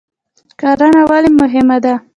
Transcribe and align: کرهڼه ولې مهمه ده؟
کرهڼه 0.59 1.01
ولې 1.09 1.31
مهمه 1.39 1.77
ده؟ 1.83 1.93